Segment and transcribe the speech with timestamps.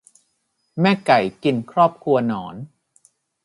[0.79, 2.55] แม่ไก่กินครอบครัวหนอน